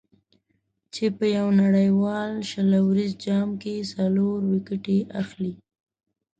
چې 0.93 1.05
په 1.17 1.25
یو 1.37 1.47
نړیوال 1.61 2.31
شل 2.49 2.69
اوریز 2.83 3.11
جام 3.25 3.49
کې 3.61 3.87
څلور 3.93 4.37
ویکټې 4.51 4.99
اخلي. 5.21 5.53